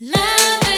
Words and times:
Love 0.00 0.77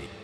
day. 0.00 0.21